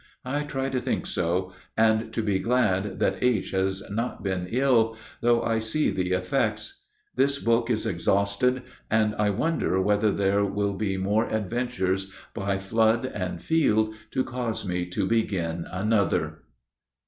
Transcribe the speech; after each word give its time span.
I 0.25 0.45
try 0.45 0.69
to 0.69 0.81
think 0.81 1.05
so, 1.05 1.53
and 1.77 2.11
to 2.11 2.23
be 2.23 2.39
glad 2.39 2.97
that 2.97 3.21
H. 3.21 3.51
has 3.51 3.83
not 3.91 4.23
been 4.23 4.47
ill, 4.49 4.97
though 5.21 5.43
I 5.43 5.59
see 5.59 5.91
the 5.91 6.13
effects. 6.13 6.81
This 7.15 7.37
book 7.37 7.69
is 7.69 7.85
exhausted, 7.85 8.63
and 8.89 9.13
I 9.19 9.29
wonder 9.29 9.79
whether 9.79 10.11
there 10.11 10.43
will 10.43 10.73
be 10.73 10.97
more 10.97 11.27
adventures 11.27 12.11
by 12.33 12.57
flood 12.57 13.05
and 13.05 13.43
field 13.43 13.93
to 14.09 14.23
cause 14.23 14.65
me 14.67 14.87
to 14.87 15.05
begin 15.07 15.67
another. 15.71 16.45